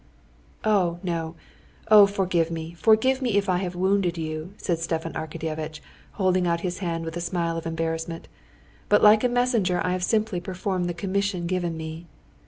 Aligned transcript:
"Oh, 0.63 0.97
no! 1.03 1.35
Oh, 1.91 2.07
forgive 2.07 2.49
me, 2.49 2.73
forgive 2.73 3.21
me 3.21 3.37
if 3.37 3.47
I 3.47 3.57
have 3.57 3.75
wounded 3.75 4.17
you," 4.17 4.55
said 4.57 4.79
Stepan 4.79 5.13
Arkadyevitch, 5.13 5.79
holding 6.13 6.47
out 6.47 6.61
his 6.61 6.79
hand 6.79 7.05
with 7.05 7.15
a 7.17 7.21
smile 7.21 7.55
of 7.55 7.67
embarrassment; 7.67 8.27
"but 8.89 9.03
like 9.03 9.23
a 9.23 9.29
messenger 9.29 9.79
I 9.83 9.91
have 9.91 10.03
simply 10.03 10.41
performed 10.41 10.89
the 10.89 10.95
commission 10.95 11.45
given 11.45 11.77
me." 11.77 12.07